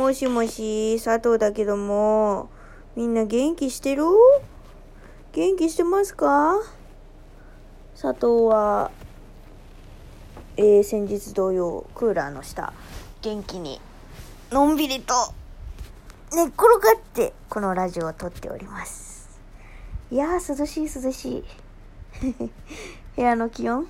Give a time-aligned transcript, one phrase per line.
[0.00, 2.48] もしもし、佐藤だけども、
[2.96, 4.04] みんな元気してる？
[5.32, 6.58] 元気してますか？
[8.00, 8.90] 佐藤は、
[10.56, 12.72] えー、先日同様、クーラーの下、
[13.20, 13.78] 元気に、
[14.50, 15.12] のんびりと、
[16.34, 19.38] 寝っ転がって、このラジオを撮っております。
[20.10, 21.44] いやー、涼しい涼しい。
[23.16, 23.86] 部屋の気温？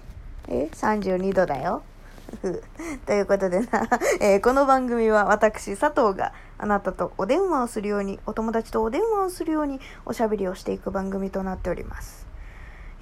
[0.49, 1.85] え ?32 度だよ。
[3.07, 3.89] ということでな、
[4.21, 12.27] えー、この番組は私、佐藤があなたとお電話をするように、お友達とお電話をするようにおしゃべりをしていく番組となっております。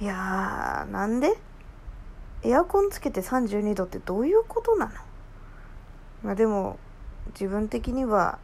[0.01, 1.39] いやー、なんで？
[2.43, 4.93] エアコンつけて32度ってどういうことなの？
[6.23, 6.79] まあでも、
[7.29, 8.39] 自分的には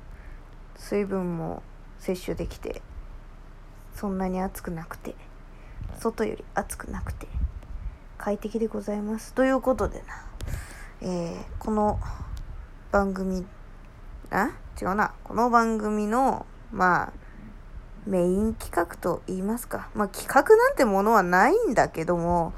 [0.76, 1.62] 水分も
[1.98, 2.82] 摂取できて、
[3.94, 5.14] そんなに暑くなくて、
[5.98, 7.26] 外より暑くなくて、
[8.18, 9.32] 快適でございます。
[9.32, 10.33] ということでな。
[11.00, 11.98] えー、この
[12.92, 13.44] 番組、
[14.30, 14.50] あ？
[14.80, 15.12] 違うな。
[15.24, 17.12] この番組の、まあ、
[18.06, 19.90] メイン企画と言いますか。
[19.94, 22.52] まあ、企画なんてものはないんだけども、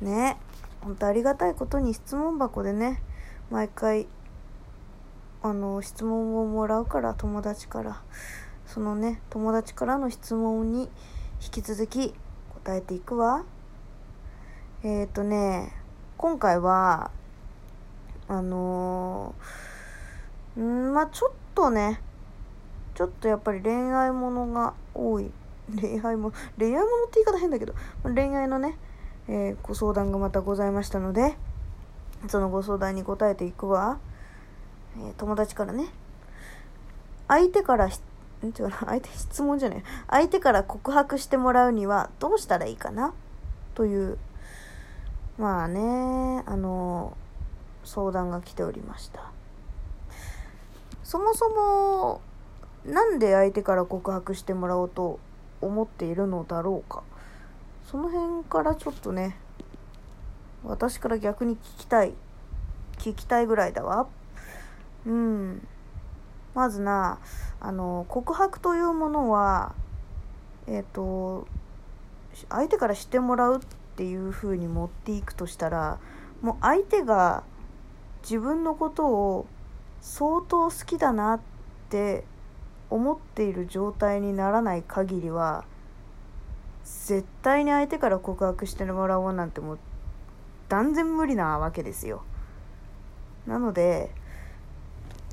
[0.00, 0.38] ね、
[0.80, 3.02] 本当ありがたいことに質問箱でね、
[3.50, 4.06] 毎回、
[5.42, 8.02] あの、質問をもらうから、友達から。
[8.66, 10.88] そのね、友達からの質問に
[11.42, 12.14] 引き続き
[12.54, 13.44] 答えていくわ。
[14.84, 15.72] えっ、ー、とね、
[16.16, 17.10] 今回は、
[18.28, 22.00] あのー、んまあちょっとね
[22.94, 25.30] ちょっとやっぱり恋愛ものが多い。
[25.80, 28.78] 恋愛も恋愛ものって言い方変だけど恋愛のね、
[29.26, 31.36] えー、ご相談がまたございましたので
[32.28, 33.98] そのご相談に答えていくわ、
[34.96, 35.88] えー、友達からね
[37.26, 38.00] 相手からし
[38.44, 43.12] ん違うな相手質問じゃない相手から告白してもらうにはどうしたらいいかな？
[43.74, 44.18] という。
[45.38, 47.16] まあねあの
[47.86, 49.30] 相談が来ておりました。
[51.02, 52.20] そもそも
[52.84, 55.18] なんで相手から告白してもらおうと
[55.60, 57.02] 思っているのだろうか。
[57.90, 59.36] その辺からちょっとね
[60.64, 62.12] 私から逆に聞きたい。
[62.98, 64.06] 聞きたいぐらいだわ。
[65.06, 65.66] うん。
[66.54, 67.18] まずな
[67.60, 69.74] あの告白というものは
[70.66, 71.46] えっ、ー、と
[72.48, 73.60] 相手からしてもらうっ
[73.96, 75.98] ていう風に持っていくとしたら
[76.42, 77.44] もう相手が
[78.28, 79.46] 自分のことを
[80.00, 81.40] 相当好きだなっ
[81.90, 82.24] て
[82.90, 85.64] 思っている状態にならない限りは
[86.84, 89.78] 絶対に相手から告白してもらおうなんてもう
[90.68, 92.24] 断然無理なわけですよ。
[93.46, 94.10] なので、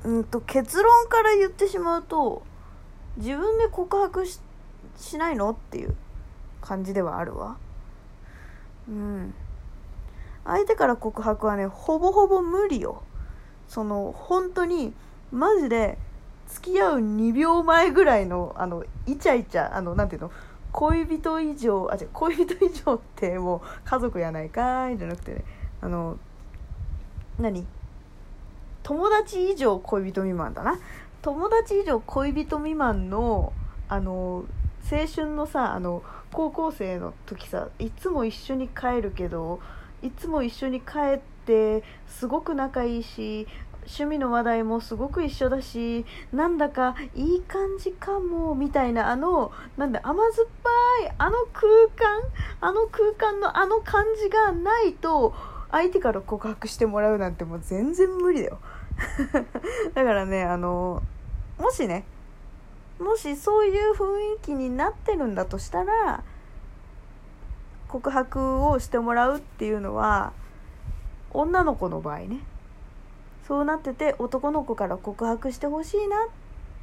[0.04, 2.44] うんと結論から言ってしまうと
[3.16, 4.40] 自分で告白し
[4.96, 5.96] しないのっていう
[6.60, 7.56] 感じではあるわ。
[8.88, 9.34] うん。
[10.44, 13.02] 相手から告白はねほぼほぼ無理よ。
[13.68, 14.92] その本当に
[15.32, 15.98] マジで
[16.48, 20.30] 付き合う2秒前ぐらいのあのイチャイチャあのなんていうの
[20.72, 25.44] 恋人以上あ違う恋人以上ってもう家族やないかいじゃなくてね
[25.80, 26.18] あの
[27.38, 27.66] 何
[28.82, 30.78] 友達以上恋人未満だな。
[31.22, 33.52] 友達以上恋人未満の
[33.88, 34.44] あの
[34.90, 39.60] 青春のさあの高校生の時さいつも一緒に帰るけど
[40.04, 43.46] いつも一緒に帰ってすごく仲いいし
[43.86, 50.70] 趣味の話題もすごく一緒だしなんだかいい感じかもみたいなあのなんだ甘酸っぱ
[51.06, 51.66] いあの空
[51.96, 52.22] 間
[52.60, 55.34] あの空間のあの感じがないと
[55.70, 58.58] 相手から告白してもらうなんてもう全然無理だよ。
[59.94, 61.02] だからねあの
[61.58, 62.04] もしね
[63.00, 66.22] もしそういう雰囲気になってるんだとしたら
[67.94, 70.32] 告白をしてもらうっていうのは
[71.30, 72.40] 女の子の場合ね。
[73.46, 76.28] そうなってて男の子から告白してほしいなっ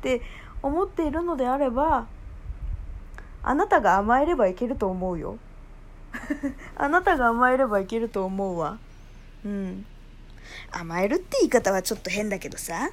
[0.02, 0.22] て
[0.64, 2.08] 思っているのであれば
[3.44, 5.38] あなたが甘えればいけると思うよ。
[6.78, 8.78] あなたが甘えればいけると思うわ。
[9.44, 9.86] うん。
[10.72, 12.90] 甘えるって言い方はちょっと変だけどさ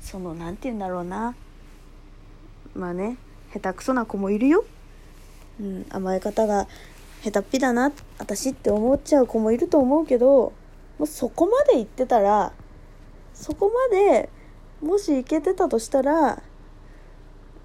[0.00, 1.34] その何て言うんだろうな。
[2.76, 3.16] まあね
[3.52, 4.64] 下手くそな子もいるよ、
[5.58, 6.68] うん、甘え方が
[7.22, 10.52] 下手っぴだな私って思っちゃう子もいると思うけど
[10.98, 12.52] もうそこまで言ってたら
[13.34, 14.28] そこまで
[14.80, 16.42] もしいけてたとしたら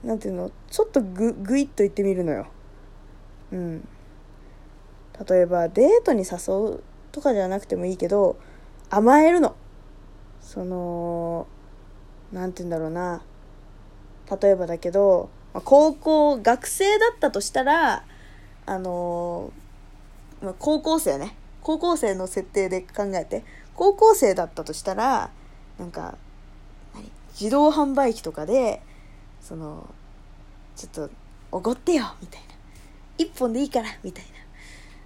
[0.03, 2.47] 何ていうのちょっとググイッと言ってみるのよ。
[3.51, 3.87] うん。
[5.27, 8.37] 例えばデートに誘うとかじゃなくてもいいけど
[8.89, 9.55] 甘えるの。
[10.41, 11.47] その
[12.31, 13.21] 何て言うんだろうな
[14.41, 15.29] 例えばだけど
[15.63, 18.03] 高校学生だったとしたら
[18.65, 21.35] あのー、高校生ね。
[21.61, 23.43] 高校生の設定で考えて。
[23.75, 25.31] 高校生だったとしたら
[25.79, 26.15] なんか
[27.39, 28.83] 自動販売機とかで
[29.41, 29.89] その
[30.75, 31.09] ちょっと
[31.51, 32.47] おごってよみたいな。
[33.17, 34.31] 一本でいいからみたいな。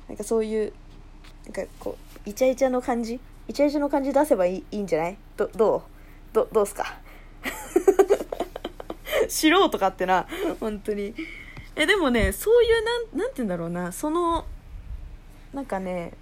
[0.10, 0.74] なんかそういう
[1.46, 3.20] なんかこうイチャイチャの感じ？
[3.48, 5.18] イチャイチャの感じ出せばいいいいんじゃない？
[5.38, 5.82] どどう？
[6.34, 6.98] どどうすか？
[9.30, 10.28] 素人かってな
[10.60, 11.14] 本当に。
[11.78, 13.92] えでもねそういうなんなんて言うんだろうな。
[13.92, 14.46] その
[15.54, 16.14] なんかね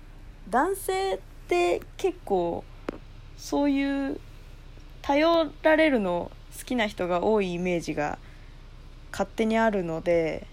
[0.49, 2.63] 男性って結構
[3.37, 4.19] そういう
[5.01, 8.17] 頼られるの好きな人が多いイメージが
[9.11, 10.45] 勝手にあるので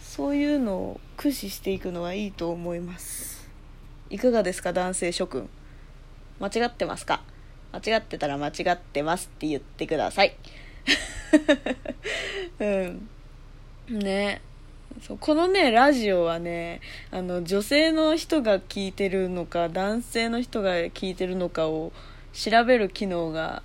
[0.00, 3.48] そういうのを駆使していくのはいいと思います。
[4.08, 5.48] いかがですか男性諸君。
[6.40, 7.22] 間違ってますか？
[7.72, 10.34] 間違ってたら間違ってますって言ってください。
[12.58, 13.08] うん。
[13.90, 14.40] ね。
[15.02, 21.92] そうこのねラジオはねあの女性の人が聞いてるのか男性の人が聞いてるのかを
[22.32, 23.62] 調べる機能が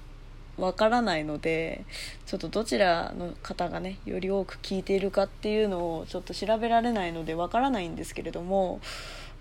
[0.57, 1.83] わからないので
[2.25, 8.79] ちょっとどちらの方がねより多く聞いているかっていうのをちょっと調べられないのでわからないんですけれども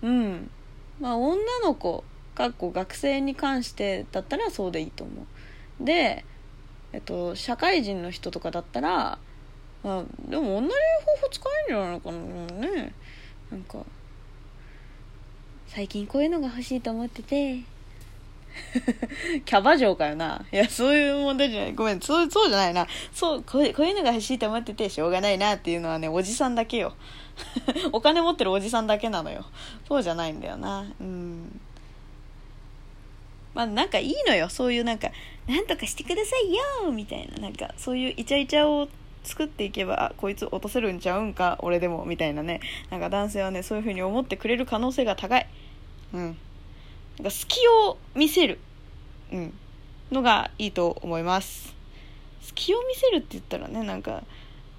[0.01, 0.49] うん。
[0.99, 2.03] まあ女の子
[2.35, 5.13] かっこ学生に関してだったらそうでいいと思
[5.81, 5.83] う。
[5.83, 6.25] で
[6.93, 9.19] えっと社会人の人とかだったら
[9.85, 10.73] あでも同じ
[11.05, 12.93] 方法使えるんじゃないかなね。
[13.51, 13.77] なんか
[15.67, 17.59] 最近こういうのが欲しいと思ってて。
[19.45, 20.45] キャバ嬢かよな。
[20.51, 21.73] いやそういう問題じゃない。
[21.73, 22.87] ごめんそうそうじゃないな。
[23.13, 26.93] そうこうこういうのが欲しいと思っててしょうがないなっていうのはねおじさんだけよ。
[27.91, 29.45] お金持ってるおじさんだけなのよ。
[29.87, 30.85] そうじゃないんだよな。
[30.99, 31.61] うん。
[33.53, 34.49] まあなんかいいのよ。
[34.49, 35.09] そういうなんか
[35.47, 36.53] 「なんとかしてください
[36.85, 37.37] よ」みたいな。
[37.37, 38.87] なんかそういうイチャイチャを
[39.25, 42.61] 作っていけばこいつ落とせるんちゃうんか俺でもみたいなね。
[42.89, 45.47] なんか男性はねそういう風に思ってくれる可能性が高い。
[46.13, 46.37] うん。
[47.17, 48.59] なんか隙を見せる、
[49.31, 49.53] うん、
[50.11, 51.73] のがいいと思います。
[52.41, 54.23] 隙を見せるって言ったらねなんか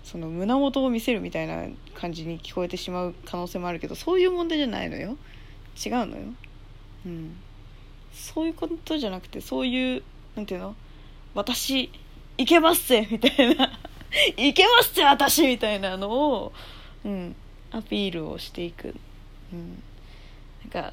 [0.05, 1.65] その胸元を見せるみたいな
[1.95, 5.17] 感じに聞こえてしまう可能性もあるけどそういう問題じゃないのよ。
[5.85, 6.23] 違うのよ。
[7.07, 7.37] うん。
[8.13, 10.03] そういうことじゃなくてそういう
[10.37, 10.77] なんていうの？
[11.35, 11.91] 私
[12.39, 13.73] いけますぜみたいな。
[14.37, 16.53] いけますぜ私みたいなのを、
[17.05, 17.37] うん、
[17.71, 18.95] アピールをしていく、
[19.53, 19.83] うん、
[20.65, 20.93] なん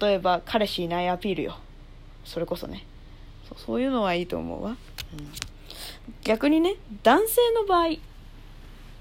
[0.00, 1.58] 例えば彼氏いないアピールよ。
[2.24, 2.86] それこそね。
[3.48, 4.76] そうそういうのはいいと思うわ、うん、
[6.22, 7.88] 逆にね男性の場合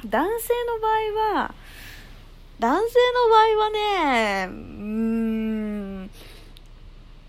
[0.03, 1.53] 男性の場合は
[2.59, 6.09] 男性の場合はねうん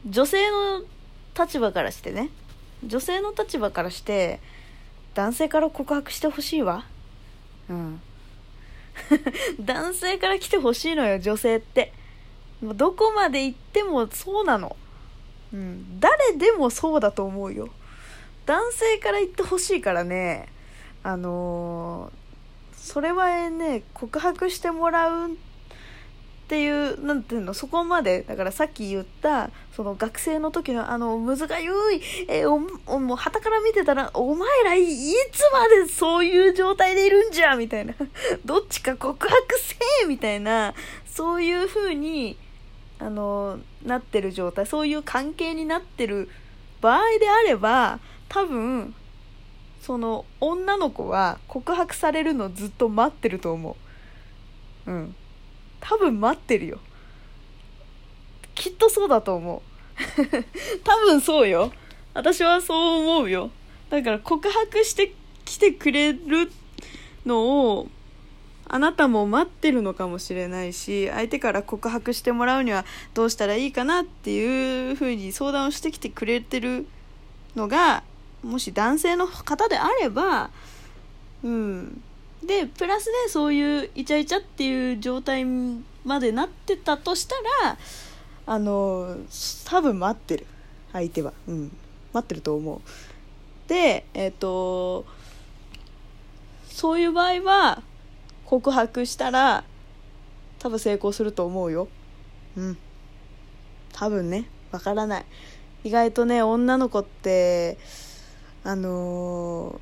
[0.06, 0.82] 女性の
[1.38, 2.30] 立場からしてね。
[2.84, 4.40] 女性の立場からして
[5.14, 6.84] 男性から告白してほしいわ。
[7.68, 8.00] うん。
[9.60, 11.92] 男性から来てほしいのよ女性って。
[12.62, 14.76] もうどこまで行ってもそうなの。
[15.52, 16.00] うん。
[16.00, 17.68] 誰でもそうだと思うよ。
[18.46, 20.48] 男性から言ってほしいからね。
[21.02, 25.51] あのー、それはね告白してもらうって
[26.52, 32.50] ていうなんていうのそこまでだからさっき言ったその学生の時のあのむずがゆい、えー、
[32.86, 34.84] おもう旗から見てたらお前らい
[35.32, 37.94] つまでそういう状態でいるんじゃみたいな。
[38.44, 40.74] どっちか告白せえみたいな。
[41.06, 42.36] そういう風に
[42.98, 46.28] あのなってる状態そういう関係になってる
[46.82, 47.98] 場合であれば
[48.28, 48.94] 多分
[49.80, 53.76] その女の子は告白されるのずっと待ってると思
[54.86, 54.90] う。
[54.90, 55.16] うん。
[55.82, 56.78] 多分待ってるよ。
[58.54, 59.62] きっとそうだと思う。
[60.84, 61.72] 多分そうよ。
[62.14, 63.50] 私はそう思うよ。
[63.90, 65.12] だから告白して
[65.44, 66.50] きてくれる
[67.26, 67.88] のを
[68.68, 76.86] あなたも待ってるのかもしれないし相手から告白してもらうにはどうしたらいいかなっていうふうに相談をしてきてくれてる
[77.54, 78.02] のが
[78.42, 80.50] もし男性の方であれば
[81.44, 82.02] うん。
[82.46, 85.44] でプラスでそういうイチャイチャっていう状態
[86.04, 87.78] までなってたとしたら
[88.46, 89.16] あの
[89.64, 90.46] 多分待ってる。
[90.92, 91.32] 相手は。
[91.46, 91.76] うん。
[92.12, 92.80] 待ってると思う。
[93.68, 95.06] でえっ、ー、と
[96.68, 97.82] そういう場合は
[98.44, 99.64] 告白したら
[100.58, 101.88] 多分成功すると思うよ。
[102.56, 102.78] うん。
[103.92, 104.46] 多分ね。
[104.72, 105.24] わからない。
[105.84, 107.78] 意外とね女の子って
[108.64, 109.80] あの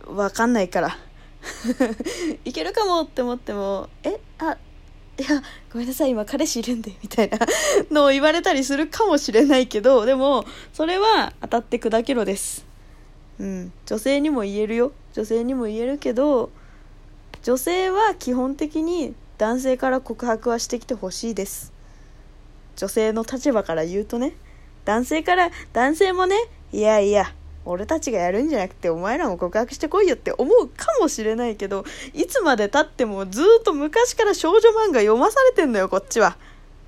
[0.00, 0.98] ー、わかんないから。
[2.44, 4.56] いけるかもって思ってもえあ
[5.18, 5.42] いや
[5.72, 7.38] ごめんなさい今彼氏いるんでみたいな
[7.90, 12.64] のを言われたりするかもしれないけどでもそれは当たって砕けろです。
[13.40, 13.72] うん。
[13.86, 14.92] 女性にも言えるよ。
[15.12, 16.50] 女性にも言えるけど
[17.42, 21.72] 女性は基本的に男性から告白はしてきてほしいです。
[22.76, 24.34] 女性の立場から言うとね。
[24.84, 26.36] 男性から男性もね
[26.72, 27.32] いやいや
[27.68, 31.84] 俺たちがやるんじゃなくてお前らも告白してこいよって思うかもしれないけど
[32.14, 36.36] いつまでたってもずっと昔から少女漫画読まされてんのよこっちは。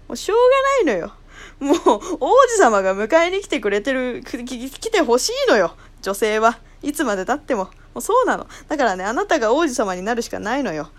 [0.08, 0.38] もうしょう
[0.84, 1.12] がないのよ。
[1.60, 1.76] もう
[2.20, 5.76] 王子様が迎えに来てくれてる来てほしいのよ。
[6.02, 6.58] 女性は。
[6.82, 7.64] いつまでたっても。
[7.64, 8.46] もうそうなの。
[8.68, 10.90] だからねあなたが王子様になるしかないのよ。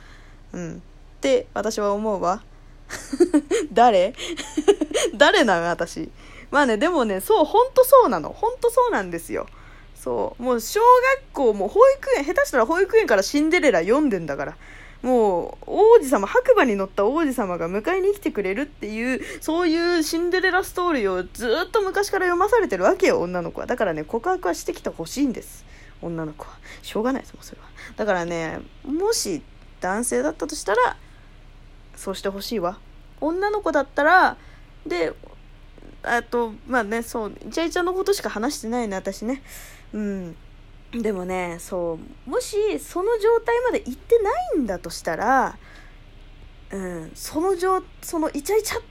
[0.53, 0.75] うん。
[0.75, 0.79] っ
[1.19, 2.41] て私は思うわ。
[3.73, 4.13] 誰？
[5.17, 6.09] 誰なの私？
[6.51, 8.29] まあねでもねそうほんとそうなの。
[8.29, 9.47] ほんとそうなんですよ。
[10.01, 10.43] そう。
[10.43, 10.79] もう小
[11.25, 14.57] 学校も保育園下手したら保育園からシンデレラ読んでんだから。
[15.03, 23.67] もう王子様白馬に乗った王子様が迎えに来てくれるっていうそういうシンデレラストーリーをずっと昔から読まされてるわけよ女の子は。
[23.67, 25.65] だからね告白はしてきてほしいんです。
[26.01, 26.51] 女の子は。
[26.81, 29.41] しょうがないですもんそれはだからねもし
[29.81, 30.97] 男性だったとしたら
[31.95, 32.77] そうしてほしいわ。
[33.19, 34.37] 女の子だったら
[34.85, 35.13] で
[36.03, 39.41] あとまあねそうイチャイチャのことしか話してないね私ね。
[39.93, 40.35] うん。
[40.91, 45.57] でもねそうもしその状態まで行ってないんだとしたら
[46.69, 48.81] うんその状そのイチャイチャ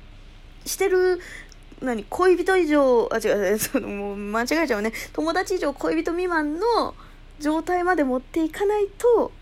[0.64, 1.20] してる
[1.82, 4.92] 何恋人以上あ違うそのもう間違えちゃうね。
[5.12, 6.94] 友達以上恋人未満の
[7.38, 9.32] 状態まで持っていかないと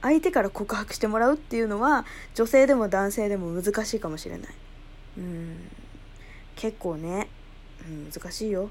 [0.00, 4.54] 相手から告白してもらうっていうのは女性でも男性でも難しいかもしれない。
[5.18, 5.56] うん。
[6.56, 7.28] 結構ね、
[7.86, 8.70] うん、難しいよ。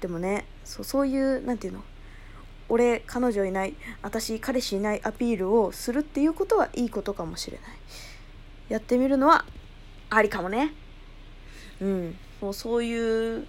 [0.00, 1.84] でもねそうそういう何て言うの？
[2.68, 7.66] 俺彼女いない私彼氏いないアピールをするっていうことはいいことかもしれない。
[8.70, 9.44] やってみるのは
[10.10, 10.72] ありかもね。
[11.80, 12.16] うん。
[12.40, 13.46] もうそういう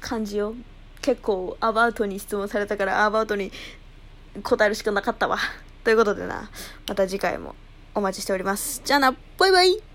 [0.00, 0.54] 感じよ。
[1.00, 3.52] 結構アバウトに質問されたからアバウトに
[4.42, 5.38] 答えるしかなかったわ。
[5.84, 6.50] ということでな。
[6.88, 7.54] また次回も
[7.94, 8.82] お待ちしております。
[8.84, 9.14] じゃあな。
[9.38, 9.85] バイバイ。